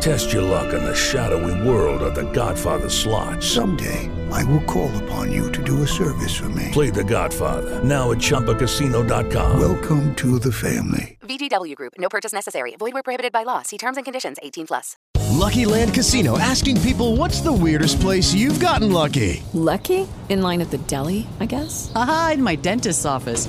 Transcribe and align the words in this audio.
Test 0.00 0.32
your 0.32 0.42
luck 0.42 0.72
in 0.74 0.84
the 0.84 0.94
shadowy 0.94 1.68
world 1.68 2.02
of 2.02 2.14
The 2.14 2.30
Godfather 2.32 2.88
slot. 2.88 3.42
Someday, 3.42 4.10
I 4.30 4.44
will 4.44 4.62
call 4.64 4.90
upon 5.04 5.32
you 5.32 5.50
to 5.52 5.62
do 5.62 5.82
a 5.82 5.86
service 5.86 6.34
for 6.34 6.48
me. 6.50 6.68
Play 6.72 6.90
The 6.90 7.02
Godfather 7.04 7.82
now 7.82 8.12
at 8.12 8.18
ChumbaCasino.com. 8.18 9.58
Welcome 9.58 10.14
to 10.16 10.38
the 10.38 10.52
family. 10.52 11.18
VGW 11.22 11.74
Group. 11.74 11.94
No 11.98 12.08
purchase 12.08 12.32
necessary. 12.32 12.76
Void 12.78 12.92
where 12.92 13.02
prohibited 13.02 13.32
by 13.32 13.42
law. 13.42 13.62
See 13.62 13.78
terms 13.78 13.96
and 13.96 14.04
conditions. 14.04 14.36
18 14.42 14.66
plus. 14.66 14.96
Lucky 15.30 15.64
Land 15.64 15.92
Casino 15.92 16.38
asking 16.38 16.80
people, 16.82 17.16
"What's 17.16 17.40
the 17.40 17.52
weirdest 17.52 18.00
place 18.00 18.32
you've 18.32 18.60
gotten 18.60 18.92
lucky?" 18.92 19.42
Lucky? 19.54 20.06
In 20.28 20.42
line 20.42 20.60
at 20.60 20.70
the 20.70 20.78
deli, 20.78 21.26
I 21.40 21.46
guess. 21.46 21.90
Aha, 21.94 22.32
in 22.34 22.42
my 22.42 22.54
dentist's 22.56 23.04
office. 23.04 23.48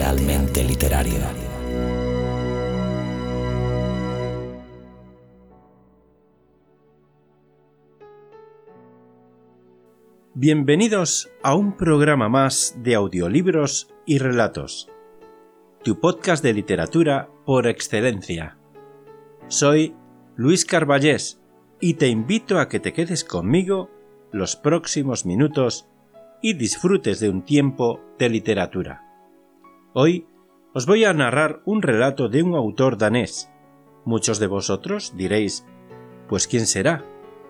Literalmente 0.00 0.64
literario. 0.64 1.20
Bienvenidos 10.32 11.30
a 11.42 11.54
un 11.54 11.76
programa 11.76 12.30
más 12.30 12.76
de 12.78 12.94
audiolibros 12.94 13.92
y 14.06 14.16
relatos, 14.16 14.88
tu 15.84 16.00
podcast 16.00 16.42
de 16.42 16.54
literatura 16.54 17.28
por 17.44 17.66
excelencia. 17.66 18.56
Soy 19.48 19.94
Luis 20.34 20.64
Carballés 20.64 21.42
y 21.78 21.94
te 21.94 22.08
invito 22.08 22.58
a 22.58 22.68
que 22.68 22.80
te 22.80 22.94
quedes 22.94 23.22
conmigo 23.22 23.90
los 24.32 24.56
próximos 24.56 25.26
minutos 25.26 25.90
y 26.40 26.54
disfrutes 26.54 27.20
de 27.20 27.28
un 27.28 27.44
tiempo 27.44 28.00
de 28.18 28.30
literatura. 28.30 29.09
Hoy 29.92 30.28
os 30.72 30.86
voy 30.86 31.04
a 31.04 31.12
narrar 31.12 31.62
un 31.64 31.82
relato 31.82 32.28
de 32.28 32.44
un 32.44 32.54
autor 32.54 32.96
danés. 32.96 33.50
Muchos 34.04 34.38
de 34.38 34.46
vosotros 34.46 35.14
diréis, 35.16 35.66
pues 36.28 36.46
¿quién 36.46 36.68
será? 36.68 37.04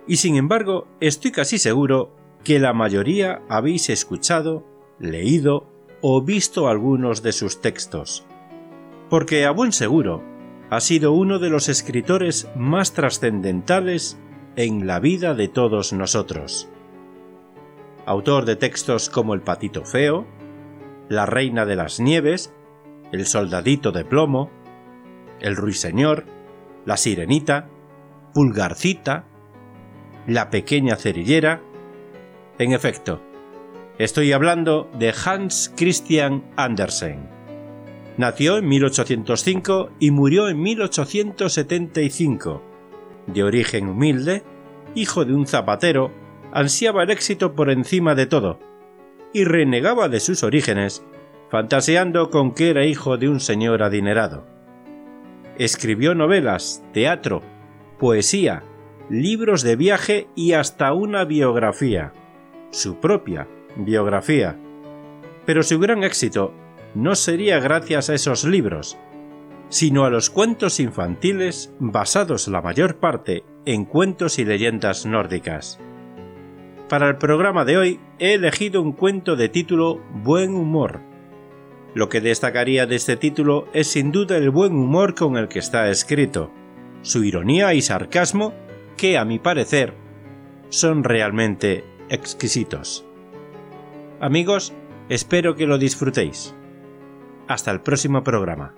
Y 0.07 0.17
sin 0.17 0.37
embargo, 0.37 0.89
estoy 1.01 1.33
casi 1.33 1.59
seguro 1.59 2.17
que 2.43 2.59
la 2.59 2.73
mayoría 2.73 3.43
habéis 3.51 3.91
escuchado, 3.91 4.65
leído 4.99 5.67
o 6.01 6.23
visto 6.23 6.69
algunos 6.69 7.23
de 7.23 7.33
sus 7.33 7.61
textos. 7.61 8.25
Porque 9.11 9.45
a 9.45 9.51
buen 9.51 9.73
seguro 9.73 10.23
ha 10.71 10.81
sido 10.81 11.13
uno 11.13 11.41
de 11.41 11.51
los 11.51 11.69
escritores 11.69 12.49
más 12.57 12.95
trascendentales 12.95 14.19
en 14.57 14.87
la 14.87 14.99
vida 14.99 15.35
de 15.35 15.49
todos 15.49 15.93
nosotros. 15.93 16.71
Autor 18.07 18.47
de 18.47 18.57
textos 18.57 19.11
como 19.11 19.35
El 19.35 19.43
patito 19.43 19.85
feo, 19.85 20.27
La 21.11 21.27
reina 21.27 21.67
de 21.67 21.75
las 21.75 21.99
nieves, 21.99 22.55
El 23.11 23.27
soldadito 23.27 23.91
de 23.91 24.05
plomo, 24.05 24.49
El 25.41 25.57
ruiseñor, 25.57 26.25
La 26.87 26.97
sirenita, 26.97 27.69
Pulgarcita, 28.33 29.25
La 30.29 30.51
pequeña 30.51 30.95
cerillera, 30.95 31.63
en 32.61 32.73
efecto, 32.73 33.21
estoy 33.99 34.31
hablando 34.31 34.89
de 35.01 35.13
Hans 35.25 35.75
Christian 35.77 36.45
Andersen. 36.55 37.29
Nació 38.17 38.59
en 38.59 38.69
1805 38.69 39.91
y 39.99 40.13
murió 40.13 40.49
en 40.49 40.63
1875. 40.63 42.63
De 43.27 43.43
origen 43.43 43.89
humilde, 43.89 44.45
hijo 44.95 45.25
de 45.25 45.35
un 45.35 45.49
zapatero, 45.49 46.13
ansiaba 46.53 47.03
el 47.03 47.11
éxito 47.11 47.57
por 47.57 47.69
encima 47.69 48.15
de 48.15 48.27
todo, 48.27 48.61
y 49.33 49.45
renegaba 49.45 50.09
de 50.09 50.21
sus 50.21 50.43
orígenes, 50.43 51.05
fantaseando 51.51 52.31
con 52.31 52.53
que 52.53 52.71
era 52.71 52.85
hijo 52.85 53.17
de 53.17 53.29
un 53.29 53.41
señor 53.41 53.83
adinerado. 53.83 54.47
Escribió 55.59 56.15
novelas, 56.15 56.83
teatro, 56.93 57.43
poesía, 57.99 58.63
libros 59.09 59.63
de 59.63 59.77
viaje 59.77 60.29
y 60.35 60.53
hasta 60.53 60.93
una 60.93 61.25
biografía 61.25 62.13
su 62.71 62.97
propia 62.97 63.49
biografía. 63.77 64.57
Pero 65.45 65.63
su 65.63 65.79
gran 65.79 66.05
éxito 66.05 66.53
no 66.95 67.15
sería 67.15 67.61
gracias 67.61 68.11
a 68.11 68.15
esos 68.15 68.45
libros, 68.45 68.99
sino 69.69 70.05
a 70.05 70.11
los 70.11 70.31
cuentos 70.31 70.81
infantiles 70.81 71.73
basados 71.79 72.49
la 72.49 72.63
mayor 72.63 72.97
parte 72.97 73.45
en 73.65 73.85
cuentos 73.85 74.39
y 74.39 74.45
leyendas 74.45 75.07
nórdicas. 75.07 75.79
Para 76.91 77.09
el 77.09 77.19
programa 77.19 77.65
de 77.65 77.79
hoy 77.79 78.01
he 78.19 78.35
elegido 78.35 78.83
un 78.83 78.91
cuento 78.91 79.37
de 79.37 79.49
título 79.49 80.03
Buen 80.13 80.57
humor. 80.57 81.01
Lo 81.95 82.09
que 82.09 82.21
destacaría 82.21 82.85
de 82.85 82.97
este 82.97 83.17
título 83.17 83.69
es 83.73 83.87
sin 83.87 84.11
duda 84.11 84.37
el 84.37 84.51
buen 84.51 84.73
humor 84.73 85.15
con 85.15 85.37
el 85.37 85.47
que 85.47 85.61
está 85.61 85.89
escrito, 85.89 86.51
su 87.03 87.23
ironía 87.23 87.75
y 87.75 87.81
sarcasmo 87.81 88.55
que, 88.97 89.19
a 89.19 89.25
mi 89.25 89.39
parecer, 89.39 89.95
son 90.69 91.05
realmente 91.05 91.85
exquisitos. 92.09 93.07
Amigos, 94.19 94.73
espero 95.09 95.55
que 95.55 95.69
lo 95.69 95.79
disfrutéis. 95.79 96.57
Hasta 97.47 97.71
el 97.71 97.83
próximo 97.83 98.25
programa. 98.25 98.75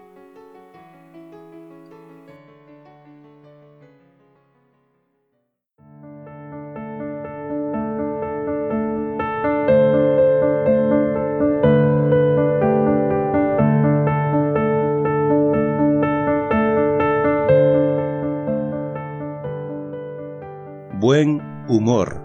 Buen 21.02 21.42
humor. 21.66 22.22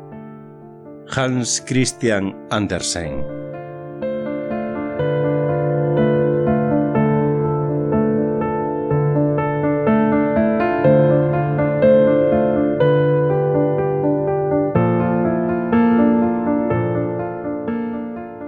Hans 1.09 1.63
Christian 1.65 2.35
Andersen. 2.51 3.25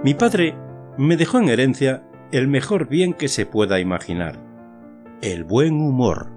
Mi 0.04 0.14
padre 0.14 0.54
me 0.96 1.16
dejó 1.16 1.40
en 1.40 1.48
herencia 1.48 2.04
el 2.30 2.46
mejor 2.46 2.88
bien 2.88 3.14
que 3.14 3.26
se 3.26 3.46
pueda 3.46 3.80
imaginar, 3.80 4.38
el 5.22 5.42
buen 5.42 5.80
humor. 5.80 6.30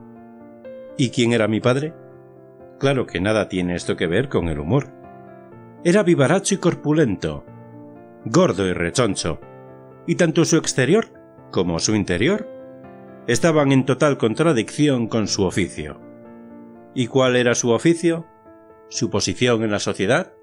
¿Y 0.98 1.12
quién 1.12 1.32
era 1.32 1.48
mi 1.48 1.60
padre? 1.60 1.94
Claro 2.84 3.08
que 3.08 3.22
nada 3.22 3.48
tiene 3.48 3.76
esto 3.76 3.96
que 3.96 4.08
ver 4.08 4.28
con 4.28 4.50
el 4.50 4.60
humor. 4.60 4.90
Era 5.86 6.04
vivaracho 6.04 6.56
y 6.56 6.58
corpulento, 6.58 7.46
gordo 8.26 8.68
y 8.68 8.74
rechoncho, 8.74 9.40
y 10.06 10.16
tanto 10.16 10.44
su 10.44 10.58
exterior 10.58 11.08
como 11.50 11.80
su 11.80 11.96
interior 11.96 12.46
estaban 13.26 13.72
en 13.72 13.86
total 13.86 14.18
contradicción 14.18 15.08
con 15.08 15.30
su 15.30 15.46
oficio. 15.46 16.02
¿Y 16.94 17.08
cuál 17.08 17.38
era 17.38 17.56
su 17.56 17.70
oficio? 17.70 18.26
¿Su 18.90 19.10
posición 19.10 19.64
en 19.64 19.72
la 19.72 19.80
sociedad? 19.80 20.34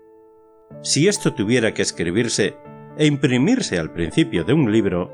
Si 0.81 1.09
esto 1.09 1.35
tuviera 1.35 1.75
que 1.75 1.83
escribirse 1.83 2.57
e 2.97 3.05
imprimirse 3.05 3.79
al 3.79 3.93
principio 3.93 4.45
de 4.45 4.55
un 4.55 4.73
libro, 4.73 5.13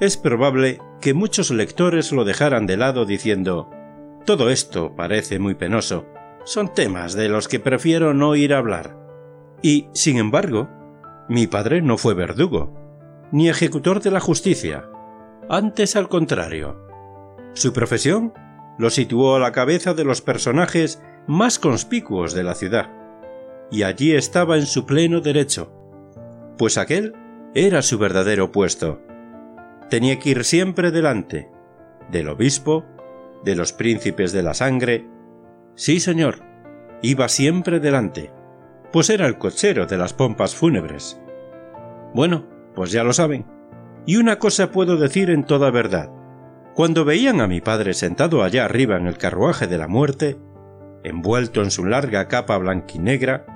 es 0.00 0.16
probable 0.16 0.78
que 1.02 1.12
muchos 1.12 1.50
lectores 1.50 2.10
lo 2.10 2.24
dejaran 2.24 2.64
de 2.64 2.78
lado 2.78 3.04
diciendo 3.04 3.68
todo 4.24 4.48
esto 4.48 4.94
parece 4.96 5.38
muy 5.38 5.54
penoso, 5.54 6.06
son 6.44 6.72
temas 6.72 7.14
de 7.14 7.28
los 7.28 7.48
que 7.48 7.60
prefiero 7.60 8.14
no 8.14 8.36
ir 8.36 8.54
a 8.54 8.58
hablar. 8.58 8.96
Y, 9.62 9.88
sin 9.92 10.18
embargo, 10.18 10.68
mi 11.28 11.46
padre 11.46 11.82
no 11.82 11.96
fue 11.96 12.14
verdugo, 12.14 12.72
ni 13.32 13.48
ejecutor 13.48 14.00
de 14.00 14.10
la 14.10 14.20
justicia, 14.20 14.88
antes 15.48 15.96
al 15.96 16.08
contrario. 16.08 16.86
Su 17.54 17.72
profesión 17.72 18.32
lo 18.78 18.90
situó 18.90 19.36
a 19.36 19.38
la 19.38 19.52
cabeza 19.52 19.94
de 19.94 20.04
los 20.04 20.20
personajes 20.20 21.02
más 21.26 21.58
conspicuos 21.58 22.34
de 22.34 22.44
la 22.44 22.54
ciudad, 22.54 22.90
y 23.70 23.82
allí 23.82 24.14
estaba 24.14 24.56
en 24.56 24.66
su 24.66 24.84
pleno 24.84 25.20
derecho, 25.20 25.72
pues 26.58 26.78
aquel 26.78 27.14
era 27.54 27.82
su 27.82 27.98
verdadero 27.98 28.52
puesto. 28.52 29.00
Tenía 29.88 30.18
que 30.18 30.30
ir 30.30 30.44
siempre 30.44 30.90
delante, 30.90 31.48
del 32.10 32.28
obispo, 32.28 32.84
de 33.44 33.54
los 33.54 33.72
príncipes 33.72 34.32
de 34.32 34.42
la 34.42 34.54
sangre. 34.54 35.06
Sí, 35.76 35.98
señor, 35.98 36.38
iba 37.02 37.28
siempre 37.28 37.80
delante, 37.80 38.32
pues 38.92 39.10
era 39.10 39.26
el 39.26 39.38
cochero 39.38 39.86
de 39.86 39.98
las 39.98 40.12
pompas 40.12 40.54
fúnebres. 40.54 41.20
Bueno, 42.14 42.46
pues 42.74 42.92
ya 42.92 43.02
lo 43.02 43.12
saben. 43.12 43.44
Y 44.06 44.16
una 44.16 44.38
cosa 44.38 44.70
puedo 44.70 44.96
decir 44.96 45.30
en 45.30 45.44
toda 45.44 45.70
verdad. 45.70 46.10
Cuando 46.74 47.04
veían 47.04 47.40
a 47.40 47.48
mi 47.48 47.60
padre 47.60 47.92
sentado 47.94 48.42
allá 48.42 48.64
arriba 48.64 48.96
en 48.96 49.06
el 49.06 49.18
carruaje 49.18 49.66
de 49.66 49.78
la 49.78 49.88
muerte, 49.88 50.38
envuelto 51.02 51.62
en 51.62 51.70
su 51.70 51.84
larga 51.84 52.28
capa 52.28 52.56
blanquinegra, 52.58 53.46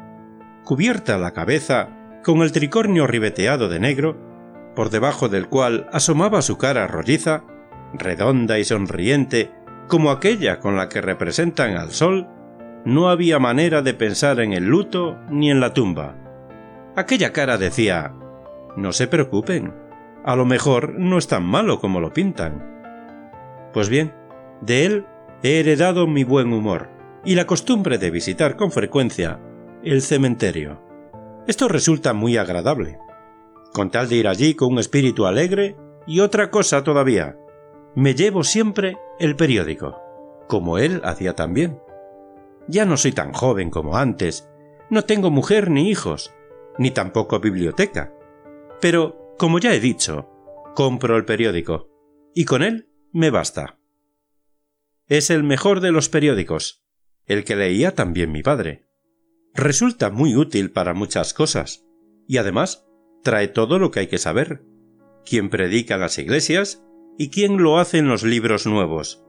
cubierta 0.64 1.18
la 1.18 1.32
cabeza 1.32 2.20
con 2.24 2.42
el 2.42 2.50
tricornio 2.50 3.06
ribeteado 3.06 3.68
de 3.68 3.78
negro, 3.78 4.16
por 4.74 4.90
debajo 4.90 5.28
del 5.28 5.48
cual 5.48 5.88
asomaba 5.92 6.42
su 6.42 6.58
cara 6.58 6.86
rolliza, 6.86 7.44
redonda 7.94 8.58
y 8.58 8.64
sonriente 8.64 9.50
como 9.88 10.10
aquella 10.10 10.60
con 10.60 10.76
la 10.76 10.88
que 10.88 11.00
representan 11.00 11.76
al 11.76 11.90
sol, 11.90 12.28
no 12.84 13.08
había 13.08 13.38
manera 13.38 13.82
de 13.82 13.94
pensar 13.94 14.40
en 14.40 14.52
el 14.52 14.64
luto 14.64 15.18
ni 15.30 15.50
en 15.50 15.60
la 15.60 15.74
tumba. 15.74 16.14
Aquella 16.96 17.32
cara 17.32 17.58
decía 17.58 18.14
No 18.76 18.92
se 18.92 19.08
preocupen, 19.08 19.74
a 20.24 20.36
lo 20.36 20.44
mejor 20.44 20.94
no 20.98 21.18
es 21.18 21.26
tan 21.26 21.44
malo 21.44 21.80
como 21.80 22.00
lo 22.00 22.12
pintan. 22.12 22.64
Pues 23.72 23.88
bien, 23.88 24.14
de 24.60 24.86
él 24.86 25.06
he 25.42 25.60
heredado 25.60 26.06
mi 26.06 26.24
buen 26.24 26.52
humor 26.52 26.90
y 27.24 27.34
la 27.34 27.46
costumbre 27.46 27.98
de 27.98 28.10
visitar 28.10 28.56
con 28.56 28.70
frecuencia 28.70 29.40
el 29.82 30.02
cementerio. 30.02 30.82
Esto 31.46 31.68
resulta 31.68 32.12
muy 32.12 32.36
agradable, 32.36 32.98
con 33.72 33.90
tal 33.90 34.08
de 34.08 34.16
ir 34.16 34.28
allí 34.28 34.54
con 34.54 34.72
un 34.72 34.78
espíritu 34.78 35.26
alegre 35.26 35.76
y 36.06 36.20
otra 36.20 36.50
cosa 36.50 36.82
todavía. 36.84 37.36
Me 37.94 38.14
llevo 38.14 38.44
siempre 38.44 38.98
el 39.18 39.36
periódico, 39.36 40.00
como 40.48 40.78
él 40.78 41.00
hacía 41.04 41.34
también. 41.34 41.80
Ya 42.68 42.84
no 42.84 42.96
soy 42.96 43.12
tan 43.12 43.32
joven 43.32 43.70
como 43.70 43.96
antes, 43.96 44.48
no 44.90 45.04
tengo 45.04 45.30
mujer 45.30 45.70
ni 45.70 45.90
hijos, 45.90 46.34
ni 46.78 46.90
tampoco 46.90 47.40
biblioteca. 47.40 48.12
Pero, 48.80 49.34
como 49.38 49.58
ya 49.58 49.74
he 49.74 49.80
dicho, 49.80 50.30
compro 50.74 51.16
el 51.16 51.24
periódico, 51.24 51.88
y 52.34 52.44
con 52.44 52.62
él 52.62 52.88
me 53.12 53.30
basta. 53.30 53.78
Es 55.08 55.30
el 55.30 55.42
mejor 55.42 55.80
de 55.80 55.90
los 55.90 56.08
periódicos, 56.08 56.84
el 57.26 57.44
que 57.44 57.56
leía 57.56 57.94
también 57.94 58.30
mi 58.30 58.42
padre. 58.42 58.86
Resulta 59.54 60.10
muy 60.10 60.36
útil 60.36 60.70
para 60.70 60.94
muchas 60.94 61.34
cosas, 61.34 61.84
y 62.26 62.36
además 62.36 62.86
trae 63.24 63.48
todo 63.48 63.78
lo 63.78 63.90
que 63.90 64.00
hay 64.00 64.06
que 64.06 64.18
saber. 64.18 64.62
Quién 65.24 65.50
predica 65.50 65.94
en 65.94 66.00
las 66.00 66.18
iglesias 66.18 66.84
y 67.18 67.30
quién 67.30 67.60
lo 67.60 67.78
hace 67.78 67.98
en 67.98 68.08
los 68.08 68.22
libros 68.22 68.66
nuevos, 68.66 69.24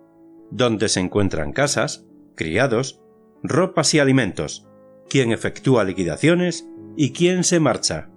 dónde 0.52 0.88
se 0.88 1.00
encuentran 1.00 1.52
casas, 1.52 2.06
criados, 2.36 3.02
ropas 3.42 3.94
y 3.96 4.00
alimentos, 4.00 4.68
quién 5.10 5.32
efectúa 5.32 5.84
liquidaciones 5.84 6.70
y 6.96 7.12
quién 7.14 7.44
se 7.44 7.60
marcha. 7.60 8.12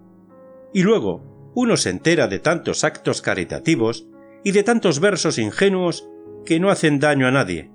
Y 0.75 0.83
luego, 0.83 1.51
uno 1.55 1.79
se 1.79 1.89
entera 1.89 2.29
de 2.29 2.39
tantos 2.39 2.85
actos 2.85 3.23
caritativos 3.23 4.07
y 4.45 4.53
de 4.53 4.63
tantos 4.63 5.01
versos 5.01 5.39
ingenuos 5.39 6.07
que 6.45 6.61
no 6.61 6.71
hacen 6.71 7.01
daño 7.01 7.27
a 7.27 7.31
nadie, 7.31 7.71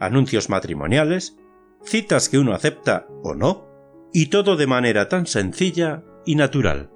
anuncios 0.00 0.48
matrimoniales, 0.48 1.36
citas 1.82 2.30
que 2.30 2.38
uno 2.38 2.54
acepta 2.54 3.06
o 3.22 3.34
no, 3.34 3.68
y 4.14 4.26
todo 4.26 4.56
de 4.56 4.66
manera 4.66 5.08
tan 5.08 5.26
sencilla 5.26 6.04
y 6.24 6.36
natural. 6.36 6.90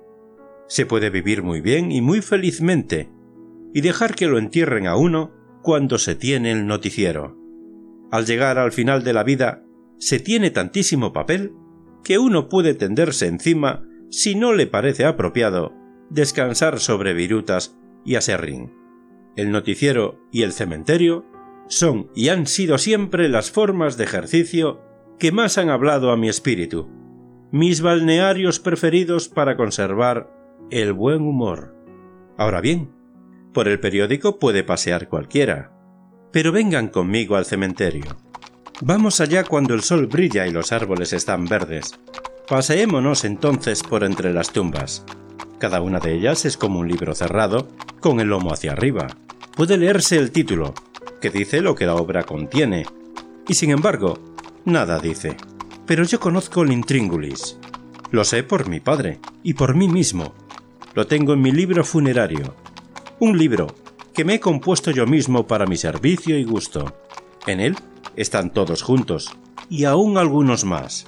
Se 0.69 0.87
puede 0.87 1.11
vivir 1.11 1.43
muy 1.43 1.61
bien 1.61 1.93
y 1.93 2.01
muy 2.01 2.23
felizmente, 2.23 3.11
y 3.75 3.81
dejar 3.81 4.15
que 4.15 4.26
lo 4.26 4.38
entierren 4.38 4.87
a 4.87 4.97
uno 4.97 5.32
cuando 5.62 5.99
se 5.99 6.15
tiene 6.15 6.53
el 6.53 6.67
noticiero. 6.67 7.37
Al 8.11 8.25
llegar 8.25 8.59
al 8.59 8.73
final 8.73 9.05
de 9.05 9.12
la 9.12 9.23
vida, 9.23 9.65
se 9.99 10.19
tiene 10.20 10.50
tantísimo 10.50 11.12
papel 11.12 11.53
que 12.05 12.19
uno 12.19 12.49
puede 12.49 12.75
tenderse 12.75 13.26
encima 13.26 13.85
si 14.11 14.35
no 14.35 14.53
le 14.53 14.67
parece 14.67 15.05
apropiado 15.05 15.75
descansar 16.11 16.79
sobre 16.79 17.12
virutas 17.12 17.79
y 18.05 18.15
aserrín. 18.15 18.73
El 19.37 19.50
noticiero 19.50 20.20
y 20.32 20.43
el 20.43 20.53
cementerio 20.53 21.26
son 21.69 22.11
y 22.15 22.31
han 22.31 22.47
sido 22.47 22.79
siempre 22.79 23.29
las 23.29 23.50
formas 23.50 23.97
de 23.99 24.05
ejercicio 24.05 24.81
que 25.19 25.32
más 25.32 25.59
han 25.59 25.69
hablado 25.69 26.11
a 26.11 26.17
mi 26.17 26.29
espíritu, 26.29 26.88
mis 27.50 27.82
balnearios 27.82 28.61
preferidos 28.61 29.29
para 29.29 29.56
conservar 29.56 30.32
el 30.70 30.93
buen 30.93 31.23
humor. 31.23 31.75
Ahora 32.37 32.61
bien, 32.61 32.98
por 33.58 33.66
el 33.66 33.81
periódico 33.81 34.38
puede 34.38 34.62
pasear 34.62 35.08
cualquiera, 35.08 35.72
pero 36.31 36.52
vengan 36.52 36.87
conmigo 36.87 37.34
al 37.34 37.44
cementerio. 37.44 38.05
Vamos 38.82 39.20
allá 39.20 39.43
cuando 39.43 39.75
el 39.75 39.82
sol 39.82 40.06
brilla 40.06 40.46
y 40.46 40.52
los 40.52 40.70
árboles 40.70 41.12
están 41.12 41.44
verdes. 41.44 41.99
Paseémonos 42.46 43.25
entonces 43.25 43.82
por 43.82 44.05
entre 44.05 44.32
las 44.32 44.52
tumbas. 44.52 45.05
Cada 45.58 45.81
una 45.81 45.99
de 45.99 46.14
ellas 46.14 46.44
es 46.44 46.56
como 46.56 46.78
un 46.78 46.87
libro 46.87 47.16
cerrado, 47.16 47.66
con 47.99 48.20
el 48.20 48.28
lomo 48.28 48.52
hacia 48.52 48.70
arriba. 48.70 49.08
Puede 49.56 49.76
leerse 49.76 50.19
el 50.19 50.31
título, 50.31 50.72
que 51.20 51.31
dice 51.31 51.60
lo 51.60 51.74
que 51.74 51.86
la 51.86 51.96
obra 51.96 52.22
contiene, 52.22 52.86
y 53.48 53.55
sin 53.55 53.70
embargo, 53.70 54.20
nada 54.67 55.00
dice. 55.00 55.36
Pero 55.84 56.05
yo 56.05 56.20
conozco 56.20 56.62
el 56.62 56.70
intríngulis. 56.70 57.58
Lo 58.12 58.22
sé 58.22 58.44
por 58.44 58.69
mi 58.69 58.79
padre 58.79 59.19
y 59.43 59.55
por 59.55 59.74
mí 59.74 59.88
mismo. 59.88 60.32
Lo 60.94 61.08
tengo 61.08 61.32
en 61.32 61.41
mi 61.41 61.50
libro 61.50 61.82
funerario. 61.82 62.55
Un 63.20 63.37
libro 63.37 63.67
que 64.15 64.25
me 64.25 64.34
he 64.34 64.41
compuesto 64.41 64.93
yo 64.93 65.05
mismo 65.05 65.48
para 65.48 65.67
mi 65.67 65.77
servicio 65.77 66.39
y 66.39 66.44
gusto. 66.44 66.94
En 67.48 67.58
él 67.58 67.75
están 68.15 68.53
todos 68.53 68.82
juntos, 68.82 69.37
y 69.69 69.87
aún 69.87 70.19
algunos 70.19 70.65
más. 70.65 71.05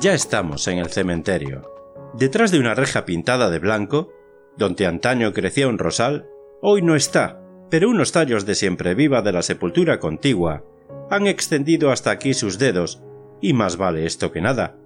Ya 0.00 0.12
estamos 0.12 0.66
en 0.66 0.78
el 0.78 0.90
cementerio. 0.90 1.70
Detrás 2.14 2.50
de 2.50 2.58
una 2.58 2.74
reja 2.74 3.04
pintada 3.04 3.50
de 3.50 3.60
blanco, 3.60 4.12
donde 4.56 4.86
antaño 4.86 5.32
crecía 5.32 5.68
un 5.68 5.78
rosal, 5.78 6.26
hoy 6.60 6.82
no 6.82 6.96
está, 6.96 7.40
pero 7.70 7.88
unos 7.88 8.10
tallos 8.10 8.44
de 8.44 8.56
siempre 8.56 8.96
viva 8.96 9.22
de 9.22 9.30
la 9.30 9.42
sepultura 9.42 10.00
contigua 10.00 10.64
han 11.10 11.28
extendido 11.28 11.92
hasta 11.92 12.10
aquí 12.10 12.34
sus 12.34 12.58
dedos, 12.58 13.03
y 13.44 13.52
más 13.52 13.76
vale 13.76 14.06
esto 14.06 14.32
que 14.32 14.40
nada. 14.40 14.76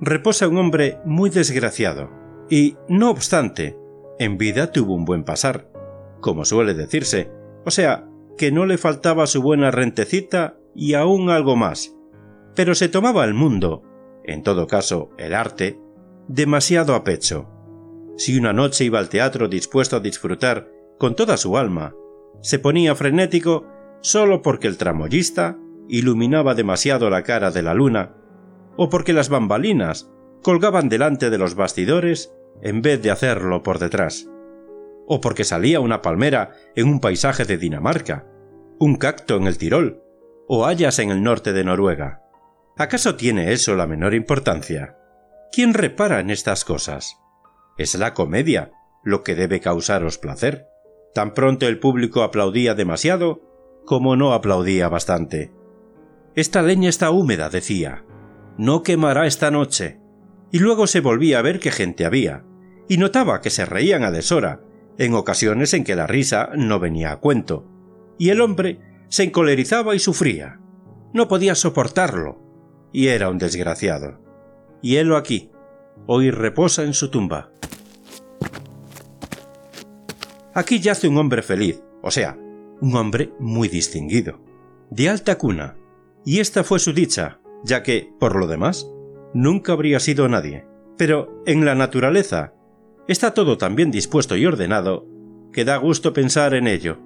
Reposa 0.00 0.48
un 0.48 0.56
hombre 0.56 0.98
muy 1.04 1.30
desgraciado, 1.30 2.10
y, 2.48 2.76
no 2.88 3.10
obstante, 3.10 3.76
en 4.18 4.38
vida 4.38 4.72
tuvo 4.72 4.94
un 4.94 5.04
buen 5.04 5.24
pasar, 5.24 5.70
como 6.20 6.44
suele 6.44 6.72
decirse, 6.72 7.30
o 7.66 7.70
sea, 7.70 8.08
que 8.38 8.50
no 8.50 8.64
le 8.64 8.78
faltaba 8.78 9.26
su 9.26 9.42
buena 9.42 9.70
rentecita 9.70 10.58
y 10.74 10.94
aún 10.94 11.28
algo 11.28 11.54
más. 11.54 11.94
Pero 12.54 12.74
se 12.74 12.88
tomaba 12.88 13.24
el 13.24 13.34
mundo 13.34 13.82
en 14.28 14.42
todo 14.42 14.66
caso 14.66 15.10
el 15.16 15.34
arte, 15.34 15.80
demasiado 16.28 16.94
a 16.94 17.02
pecho. 17.02 17.48
Si 18.16 18.38
una 18.38 18.52
noche 18.52 18.84
iba 18.84 18.98
al 18.98 19.08
teatro 19.08 19.48
dispuesto 19.48 19.96
a 19.96 20.00
disfrutar 20.00 20.70
con 20.98 21.14
toda 21.16 21.36
su 21.36 21.56
alma, 21.56 21.94
se 22.42 22.58
ponía 22.58 22.94
frenético 22.94 23.66
solo 24.00 24.42
porque 24.42 24.68
el 24.68 24.76
tramoyista 24.76 25.58
iluminaba 25.88 26.54
demasiado 26.54 27.10
la 27.10 27.22
cara 27.22 27.50
de 27.50 27.62
la 27.62 27.74
luna, 27.74 28.14
o 28.76 28.88
porque 28.88 29.12
las 29.12 29.28
bambalinas 29.28 30.10
colgaban 30.42 30.88
delante 30.88 31.30
de 31.30 31.38
los 31.38 31.54
bastidores 31.54 32.32
en 32.62 32.82
vez 32.82 33.02
de 33.02 33.10
hacerlo 33.10 33.62
por 33.62 33.78
detrás, 33.78 34.28
o 35.06 35.20
porque 35.20 35.44
salía 35.44 35.80
una 35.80 36.02
palmera 36.02 36.52
en 36.76 36.88
un 36.88 37.00
paisaje 37.00 37.44
de 37.44 37.58
Dinamarca, 37.58 38.26
un 38.78 38.96
cacto 38.96 39.36
en 39.36 39.46
el 39.46 39.58
Tirol, 39.58 40.02
o 40.46 40.66
hayas 40.66 40.98
en 40.98 41.10
el 41.10 41.22
norte 41.22 41.52
de 41.52 41.64
Noruega 41.64 42.22
¿Acaso 42.78 43.16
tiene 43.16 43.52
eso 43.52 43.74
la 43.74 43.88
menor 43.88 44.14
importancia? 44.14 44.96
¿Quién 45.50 45.74
repara 45.74 46.20
en 46.20 46.30
estas 46.30 46.64
cosas? 46.64 47.16
Es 47.76 47.96
la 47.96 48.14
comedia 48.14 48.70
lo 49.02 49.24
que 49.24 49.34
debe 49.34 49.58
causaros 49.58 50.16
placer. 50.16 50.68
Tan 51.12 51.34
pronto 51.34 51.66
el 51.66 51.80
público 51.80 52.22
aplaudía 52.22 52.76
demasiado 52.76 53.40
como 53.84 54.14
no 54.14 54.32
aplaudía 54.32 54.88
bastante. 54.88 55.50
Esta 56.38 56.62
leña 56.62 56.88
está 56.88 57.10
húmeda, 57.10 57.50
decía. 57.50 58.04
No 58.58 58.84
quemará 58.84 59.26
esta 59.26 59.50
noche. 59.50 59.98
Y 60.52 60.60
luego 60.60 60.86
se 60.86 61.00
volvía 61.00 61.40
a 61.40 61.42
ver 61.42 61.58
qué 61.58 61.72
gente 61.72 62.04
había, 62.04 62.44
y 62.88 62.96
notaba 62.96 63.40
que 63.40 63.50
se 63.50 63.66
reían 63.66 64.04
a 64.04 64.12
deshora, 64.12 64.60
en 64.98 65.14
ocasiones 65.14 65.74
en 65.74 65.82
que 65.82 65.96
la 65.96 66.06
risa 66.06 66.50
no 66.54 66.78
venía 66.78 67.10
a 67.10 67.16
cuento, 67.16 67.66
y 68.18 68.28
el 68.28 68.40
hombre 68.40 68.78
se 69.08 69.24
encolerizaba 69.24 69.96
y 69.96 69.98
sufría. 69.98 70.60
No 71.12 71.26
podía 71.26 71.56
soportarlo, 71.56 72.40
y 72.92 73.08
era 73.08 73.30
un 73.30 73.38
desgraciado. 73.38 74.20
Y 74.80 74.94
helo 74.94 75.16
aquí, 75.16 75.50
hoy 76.06 76.30
reposa 76.30 76.84
en 76.84 76.94
su 76.94 77.10
tumba. 77.10 77.50
Aquí 80.54 80.78
yace 80.78 81.08
un 81.08 81.16
hombre 81.16 81.42
feliz, 81.42 81.82
o 82.00 82.12
sea, 82.12 82.38
un 82.80 82.94
hombre 82.94 83.32
muy 83.40 83.66
distinguido, 83.66 84.38
de 84.88 85.08
alta 85.08 85.36
cuna, 85.36 85.74
y 86.28 86.40
esta 86.40 86.62
fue 86.62 86.78
su 86.78 86.92
dicha, 86.92 87.40
ya 87.64 87.82
que, 87.82 88.12
por 88.20 88.36
lo 88.36 88.46
demás, 88.46 88.86
nunca 89.32 89.72
habría 89.72 89.98
sido 89.98 90.28
nadie. 90.28 90.66
Pero 90.98 91.42
en 91.46 91.64
la 91.64 91.74
naturaleza 91.74 92.52
está 93.06 93.32
todo 93.32 93.56
tan 93.56 93.74
bien 93.76 93.90
dispuesto 93.90 94.36
y 94.36 94.44
ordenado 94.44 95.06
que 95.54 95.64
da 95.64 95.78
gusto 95.78 96.12
pensar 96.12 96.52
en 96.52 96.66
ello. 96.66 96.98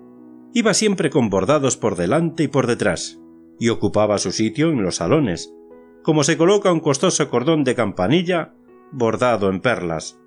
Iba 0.54 0.74
siempre 0.74 1.08
con 1.08 1.30
bordados 1.30 1.76
por 1.76 1.94
delante 1.94 2.42
y 2.42 2.48
por 2.48 2.66
detrás, 2.66 3.20
y 3.60 3.68
ocupaba 3.68 4.18
su 4.18 4.32
sitio 4.32 4.70
en 4.70 4.82
los 4.82 4.96
salones, 4.96 5.54
como 6.02 6.24
se 6.24 6.36
coloca 6.36 6.72
un 6.72 6.80
costoso 6.80 7.30
cordón 7.30 7.62
de 7.62 7.76
campanilla 7.76 8.54
bordado 8.90 9.50
en 9.50 9.60
perlas, 9.60 10.18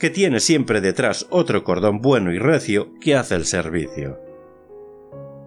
que 0.00 0.10
tiene 0.10 0.40
siempre 0.40 0.80
detrás 0.80 1.28
otro 1.30 1.62
cordón 1.62 2.00
bueno 2.00 2.32
y 2.32 2.40
recio 2.40 2.92
que 3.00 3.14
hace 3.14 3.36
el 3.36 3.44
servicio. 3.44 4.18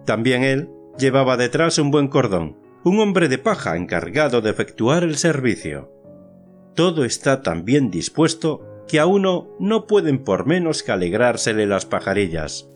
También 0.06 0.42
él 0.42 0.70
llevaba 0.98 1.36
detrás 1.36 1.78
un 1.78 1.90
buen 1.90 2.08
cordón, 2.08 2.64
un 2.86 3.00
hombre 3.00 3.26
de 3.26 3.38
paja 3.38 3.76
encargado 3.76 4.42
de 4.42 4.50
efectuar 4.50 5.02
el 5.02 5.16
servicio. 5.16 5.90
Todo 6.76 7.04
está 7.04 7.42
tan 7.42 7.64
bien 7.64 7.90
dispuesto 7.90 8.84
que 8.86 9.00
a 9.00 9.06
uno 9.06 9.48
no 9.58 9.88
pueden 9.88 10.22
por 10.22 10.46
menos 10.46 10.84
que 10.84 10.92
alegrársele 10.92 11.66
las 11.66 11.84
pajarillas. 11.84 12.70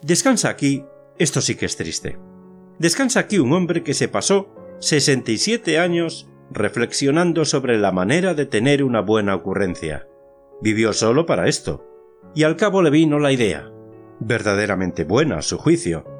Descansa 0.00 0.48
aquí, 0.48 0.84
esto 1.18 1.40
sí 1.40 1.56
que 1.56 1.66
es 1.66 1.76
triste. 1.76 2.20
Descansa 2.78 3.18
aquí 3.18 3.40
un 3.40 3.52
hombre 3.52 3.82
que 3.82 3.94
se 3.94 4.06
pasó 4.06 4.54
67 4.78 5.80
años 5.80 6.30
reflexionando 6.52 7.44
sobre 7.44 7.78
la 7.78 7.90
manera 7.90 8.34
de 8.34 8.46
tener 8.46 8.84
una 8.84 9.00
buena 9.00 9.34
ocurrencia. 9.34 10.06
Vivió 10.62 10.92
solo 10.92 11.26
para 11.26 11.48
esto, 11.48 11.84
y 12.32 12.44
al 12.44 12.54
cabo 12.54 12.80
le 12.80 12.90
vino 12.90 13.18
la 13.18 13.32
idea, 13.32 13.72
verdaderamente 14.20 15.02
buena 15.02 15.38
a 15.38 15.42
su 15.42 15.58
juicio, 15.58 16.13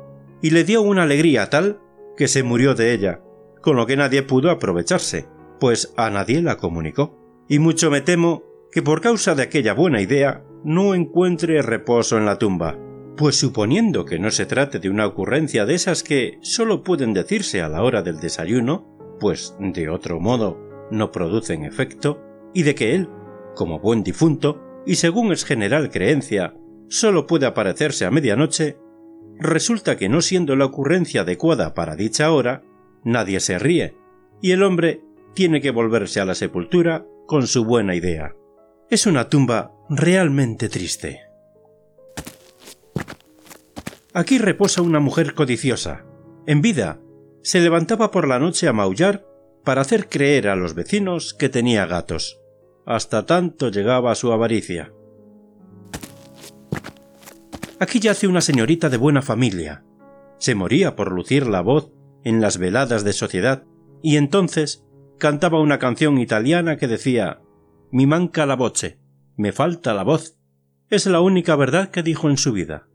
y 0.44 0.50
le 0.50 0.62
dio 0.64 0.82
una 0.82 1.04
alegría 1.04 1.48
tal 1.48 1.80
que 2.18 2.28
se 2.28 2.42
murió 2.42 2.74
de 2.74 2.92
ella, 2.92 3.22
con 3.62 3.76
lo 3.76 3.86
que 3.86 3.96
nadie 3.96 4.22
pudo 4.22 4.50
aprovecharse, 4.50 5.26
pues 5.58 5.94
a 5.96 6.10
nadie 6.10 6.42
la 6.42 6.58
comunicó. 6.58 7.18
Y 7.48 7.60
mucho 7.60 7.90
me 7.90 8.02
temo 8.02 8.44
que 8.70 8.82
por 8.82 9.00
causa 9.00 9.34
de 9.34 9.42
aquella 9.42 9.72
buena 9.72 10.02
idea 10.02 10.44
no 10.62 10.94
encuentre 10.94 11.62
reposo 11.62 12.18
en 12.18 12.26
la 12.26 12.38
tumba, 12.38 12.78
pues 13.16 13.36
suponiendo 13.36 14.04
que 14.04 14.18
no 14.18 14.30
se 14.30 14.44
trate 14.44 14.80
de 14.80 14.90
una 14.90 15.06
ocurrencia 15.06 15.64
de 15.64 15.76
esas 15.76 16.02
que 16.02 16.36
sólo 16.42 16.82
pueden 16.82 17.14
decirse 17.14 17.62
a 17.62 17.70
la 17.70 17.82
hora 17.82 18.02
del 18.02 18.20
desayuno, 18.20 19.16
pues 19.20 19.56
de 19.58 19.88
otro 19.88 20.20
modo 20.20 20.60
no 20.90 21.10
producen 21.10 21.64
efecto, 21.64 22.20
y 22.52 22.64
de 22.64 22.74
que 22.74 22.94
él, 22.94 23.08
como 23.54 23.80
buen 23.80 24.02
difunto, 24.04 24.60
y 24.84 24.96
según 24.96 25.32
es 25.32 25.46
general 25.46 25.88
creencia, 25.88 26.54
sólo 26.90 27.26
puede 27.26 27.46
aparecerse 27.46 28.04
a 28.04 28.10
medianoche, 28.10 28.76
resulta 29.38 29.96
que 29.96 30.08
no 30.08 30.20
siendo 30.20 30.56
la 30.56 30.66
ocurrencia 30.66 31.22
adecuada 31.22 31.74
para 31.74 31.96
dicha 31.96 32.30
hora, 32.32 32.62
nadie 33.04 33.40
se 33.40 33.58
ríe, 33.58 33.96
y 34.40 34.52
el 34.52 34.62
hombre 34.62 35.02
tiene 35.34 35.60
que 35.60 35.70
volverse 35.70 36.20
a 36.20 36.24
la 36.24 36.34
sepultura 36.34 37.06
con 37.26 37.46
su 37.46 37.64
buena 37.64 37.94
idea. 37.94 38.34
Es 38.90 39.06
una 39.06 39.28
tumba 39.28 39.72
realmente 39.88 40.68
triste. 40.68 41.22
Aquí 44.12 44.38
reposa 44.38 44.80
una 44.80 45.00
mujer 45.00 45.34
codiciosa. 45.34 46.04
En 46.46 46.62
vida, 46.62 47.00
se 47.42 47.60
levantaba 47.60 48.10
por 48.10 48.28
la 48.28 48.38
noche 48.38 48.68
a 48.68 48.72
maullar 48.72 49.26
para 49.64 49.80
hacer 49.80 50.08
creer 50.08 50.48
a 50.48 50.56
los 50.56 50.74
vecinos 50.74 51.34
que 51.34 51.48
tenía 51.48 51.86
gatos. 51.86 52.40
Hasta 52.86 53.26
tanto 53.26 53.70
llegaba 53.70 54.14
su 54.14 54.32
avaricia. 54.32 54.93
Aquí 57.80 57.98
yace 57.98 58.26
una 58.28 58.40
señorita 58.40 58.88
de 58.88 58.96
buena 58.96 59.22
familia. 59.22 59.84
Se 60.38 60.54
moría 60.54 60.94
por 60.94 61.10
lucir 61.10 61.46
la 61.46 61.60
voz 61.60 61.92
en 62.22 62.40
las 62.40 62.58
veladas 62.58 63.04
de 63.04 63.12
sociedad, 63.12 63.64
y 64.02 64.16
entonces 64.16 64.84
cantaba 65.18 65.60
una 65.60 65.78
canción 65.78 66.18
italiana 66.18 66.76
que 66.76 66.86
decía 66.86 67.40
Mi 67.90 68.06
manca 68.06 68.46
la 68.46 68.56
voce, 68.56 68.98
me 69.36 69.52
falta 69.52 69.94
la 69.94 70.04
voz. 70.04 70.38
Es 70.90 71.06
la 71.06 71.20
única 71.20 71.56
verdad 71.56 71.90
que 71.90 72.02
dijo 72.02 72.28
en 72.28 72.36
su 72.36 72.52
vida. 72.52 72.86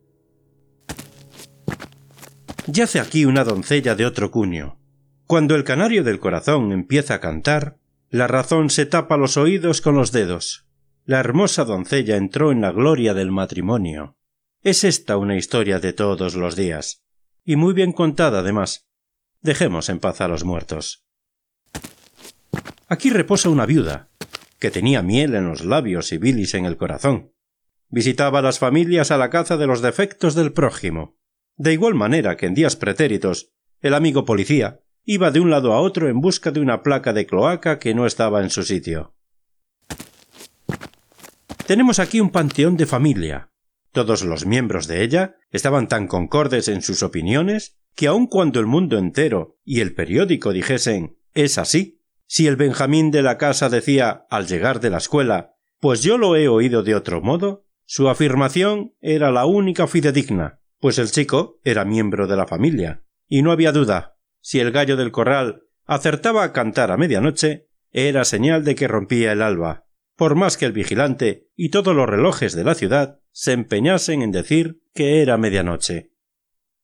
Yace 2.67 2.99
aquí 2.99 3.25
una 3.25 3.43
doncella 3.43 3.95
de 3.95 4.05
otro 4.05 4.31
cuño. 4.31 4.79
Cuando 5.25 5.55
el 5.55 5.63
canario 5.63 6.03
del 6.03 6.19
corazón 6.19 6.71
empieza 6.71 7.15
a 7.15 7.19
cantar, 7.19 7.77
la 8.09 8.27
razón 8.27 8.69
se 8.69 8.85
tapa 8.85 9.17
los 9.17 9.37
oídos 9.37 9.81
con 9.81 9.95
los 9.95 10.11
dedos. 10.11 10.67
La 11.05 11.19
hermosa 11.19 11.65
doncella 11.65 12.15
entró 12.15 12.51
en 12.51 12.61
la 12.61 12.71
gloria 12.71 13.13
del 13.13 13.31
matrimonio. 13.31 14.18
Es 14.61 14.83
esta 14.83 15.15
una 15.15 15.37
historia 15.37 15.79
de 15.79 15.93
todos 15.93 16.35
los 16.35 16.57
días, 16.57 17.05
y 17.45 17.55
muy 17.55 17.73
bien 17.73 17.93
contada 17.93 18.39
además. 18.39 18.89
Dejemos 19.41 19.87
en 19.87 19.99
paz 19.99 20.19
a 20.19 20.27
los 20.27 20.43
muertos. 20.43 21.05
Aquí 22.89 23.09
reposa 23.09 23.47
una 23.47 23.65
viuda, 23.65 24.09
que 24.59 24.69
tenía 24.69 25.01
miel 25.01 25.35
en 25.35 25.47
los 25.47 25.63
labios 25.63 26.11
y 26.11 26.17
bilis 26.17 26.55
en 26.55 26.65
el 26.65 26.75
corazón. 26.75 27.31
Visitaba 27.87 28.41
las 28.41 28.59
familias 28.59 29.11
a 29.11 29.17
la 29.17 29.29
caza 29.29 29.55
de 29.55 29.65
los 29.65 29.81
defectos 29.81 30.35
del 30.35 30.51
prójimo. 30.51 31.17
De 31.55 31.71
igual 31.71 31.95
manera 31.95 32.35
que 32.35 32.45
en 32.45 32.53
días 32.53 32.75
pretéritos, 32.75 33.53
el 33.79 33.93
amigo 33.93 34.25
policía 34.25 34.81
iba 35.05 35.31
de 35.31 35.39
un 35.39 35.49
lado 35.49 35.71
a 35.71 35.79
otro 35.79 36.09
en 36.09 36.19
busca 36.19 36.51
de 36.51 36.59
una 36.59 36.83
placa 36.83 37.13
de 37.13 37.25
cloaca 37.25 37.79
que 37.79 37.93
no 37.93 38.05
estaba 38.05 38.43
en 38.43 38.49
su 38.49 38.63
sitio. 38.63 39.15
Tenemos 41.65 41.99
aquí 41.99 42.19
un 42.19 42.29
panteón 42.29 42.75
de 42.75 42.85
familia. 42.85 43.48
Todos 43.91 44.23
los 44.23 44.45
miembros 44.45 44.87
de 44.87 45.03
ella 45.03 45.35
estaban 45.51 45.87
tan 45.87 46.07
concordes 46.07 46.67
en 46.67 46.81
sus 46.81 47.03
opiniones 47.03 47.77
que 47.95 48.07
aun 48.07 48.27
cuando 48.27 48.59
el 48.59 48.65
mundo 48.65 48.97
entero 48.97 49.57
y 49.63 49.81
el 49.81 49.93
periódico 49.93 50.53
dijesen 50.53 51.17
es 51.33 51.57
así, 51.57 52.01
si 52.25 52.47
el 52.47 52.55
Benjamín 52.55 53.11
de 53.11 53.21
la 53.21 53.37
casa 53.37 53.69
decía 53.69 54.25
al 54.29 54.47
llegar 54.47 54.79
de 54.79 54.89
la 54.89 54.97
escuela 54.97 55.55
pues 55.79 56.03
yo 56.03 56.17
lo 56.17 56.35
he 56.35 56.47
oído 56.47 56.83
de 56.83 56.95
otro 56.95 57.21
modo, 57.21 57.65
su 57.85 58.09
afirmación 58.09 58.93
era 59.01 59.31
la 59.31 59.45
única 59.45 59.87
fidedigna, 59.87 60.59
pues 60.79 60.99
el 60.99 61.09
chico 61.09 61.59
era 61.63 61.85
miembro 61.85 62.27
de 62.27 62.35
la 62.35 62.47
familia, 62.47 63.03
y 63.27 63.41
no 63.41 63.51
había 63.51 63.71
duda, 63.71 64.17
si 64.41 64.59
el 64.59 64.71
gallo 64.71 64.97
del 64.97 65.11
corral 65.11 65.63
acertaba 65.85 66.43
a 66.43 66.53
cantar 66.53 66.91
a 66.91 66.97
medianoche, 66.97 67.67
era 67.91 68.25
señal 68.25 68.63
de 68.63 68.75
que 68.75 68.87
rompía 68.87 69.31
el 69.31 69.41
alba, 69.41 69.85
por 70.15 70.35
más 70.35 70.57
que 70.57 70.65
el 70.65 70.73
vigilante 70.73 71.47
y 71.55 71.69
todos 71.69 71.95
los 71.95 72.07
relojes 72.07 72.53
de 72.53 72.63
la 72.63 72.75
ciudad 72.75 73.18
se 73.31 73.53
empeñasen 73.53 74.21
en 74.21 74.31
decir 74.31 74.81
que 74.93 75.21
era 75.21 75.37
medianoche. 75.37 76.11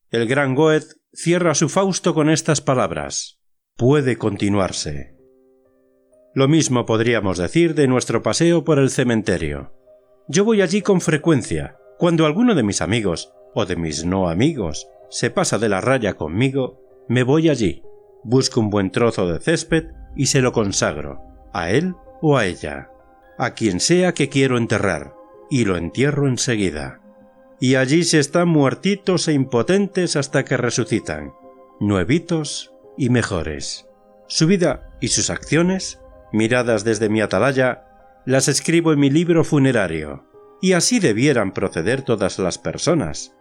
El 0.09 0.27
gran 0.27 0.55
Goethe 0.55 0.95
cierra 1.13 1.55
su 1.55 1.69
Fausto 1.69 2.13
con 2.13 2.29
estas 2.29 2.61
palabras 2.61 3.39
puede 3.75 4.17
continuarse. 4.17 5.17
Lo 6.33 6.47
mismo 6.47 6.85
podríamos 6.85 7.37
decir 7.37 7.75
de 7.75 7.87
nuestro 7.87 8.23
paseo 8.23 8.63
por 8.63 8.79
el 8.79 8.89
cementerio. 8.89 9.73
Yo 10.29 10.45
voy 10.45 10.61
allí 10.61 10.81
con 10.81 11.01
frecuencia, 11.01 11.77
cuando 11.97 12.25
alguno 12.25 12.55
de 12.55 12.63
mis 12.63 12.81
amigos 12.81 13.33
o 13.53 13.65
de 13.65 13.75
mis 13.75 14.05
no 14.05 14.29
amigos 14.29 14.87
se 15.09 15.29
pasa 15.29 15.57
de 15.57 15.69
la 15.69 15.81
raya 15.81 16.13
conmigo, 16.13 16.81
me 17.09 17.23
voy 17.23 17.49
allí, 17.49 17.83
busco 18.23 18.61
un 18.61 18.69
buen 18.69 18.91
trozo 18.91 19.27
de 19.27 19.39
césped 19.39 19.87
y 20.15 20.27
se 20.27 20.41
lo 20.41 20.53
consagro, 20.53 21.19
a 21.53 21.69
él 21.69 21.95
o 22.21 22.37
a 22.37 22.45
ella, 22.45 22.89
a 23.37 23.55
quien 23.55 23.81
sea 23.81 24.13
que 24.13 24.29
quiero 24.29 24.57
enterrar, 24.57 25.14
y 25.49 25.65
lo 25.65 25.77
entierro 25.77 26.27
enseguida. 26.27 27.01
Y 27.59 27.75
allí 27.75 28.03
se 28.03 28.19
están 28.19 28.47
muertitos 28.47 29.27
e 29.27 29.33
impotentes 29.33 30.15
hasta 30.15 30.43
que 30.43 30.57
resucitan, 30.57 31.33
nuevitos 31.79 32.73
y 32.97 33.09
mejores. 33.09 33.87
Su 34.27 34.47
vida 34.47 34.89
y 35.01 35.09
sus 35.09 35.29
acciones, 35.29 36.01
miradas 36.31 36.83
desde 36.83 37.09
mi 37.09 37.21
atalaya, 37.21 37.85
las 38.25 38.47
escribo 38.47 38.91
en 38.91 38.99
mi 38.99 39.09
libro 39.09 39.43
funerario, 39.43 40.25
y 40.61 40.73
así 40.73 40.99
debieran 40.99 41.53
proceder 41.53 42.01
todas 42.01 42.39
las 42.39 42.57
personas, 42.57 43.31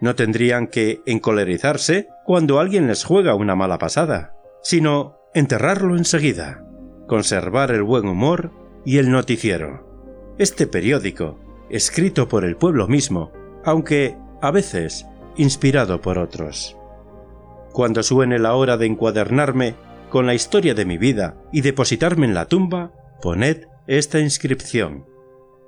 No 0.00 0.14
tendrían 0.14 0.68
que 0.68 1.02
encolerizarse 1.06 2.06
cuando 2.24 2.60
alguien 2.60 2.86
les 2.86 3.02
juega 3.02 3.34
una 3.34 3.56
mala 3.56 3.78
pasada, 3.78 4.32
sino 4.62 5.18
enterrarlo 5.34 5.96
enseguida, 5.96 6.64
conservar 7.08 7.72
el 7.72 7.82
buen 7.82 8.06
humor 8.06 8.52
y 8.84 8.98
el 8.98 9.10
noticiero. 9.10 10.34
Este 10.38 10.68
periódico, 10.68 11.40
escrito 11.70 12.28
por 12.28 12.44
el 12.44 12.56
pueblo 12.56 12.86
mismo, 12.86 13.32
aunque 13.64 14.16
a 14.40 14.50
veces 14.50 15.06
inspirado 15.36 16.00
por 16.00 16.18
otros. 16.18 16.76
Cuando 17.72 18.02
suene 18.02 18.38
la 18.38 18.54
hora 18.54 18.76
de 18.76 18.86
encuadernarme 18.86 19.74
con 20.10 20.26
la 20.26 20.34
historia 20.34 20.74
de 20.74 20.84
mi 20.84 20.98
vida 20.98 21.36
y 21.52 21.60
depositarme 21.60 22.26
en 22.26 22.34
la 22.34 22.46
tumba, 22.46 22.92
poned 23.20 23.66
esta 23.86 24.18
inscripción. 24.18 25.06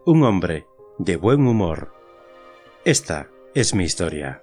Un 0.07 0.23
hombre 0.25 0.67
de 0.99 1.17
buen 1.17 1.47
humor. 1.47 1.93
Esta 2.85 3.29
es 3.55 3.75
mi 3.75 3.85
historia. 3.85 4.43